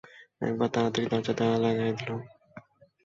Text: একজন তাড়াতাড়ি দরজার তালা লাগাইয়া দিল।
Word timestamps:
একজন 0.41 0.67
তাড়াতাড়ি 0.73 1.05
দরজার 1.11 1.35
তালা 1.37 1.57
লাগাইয়া 1.63 1.93
দিল। 1.97 2.09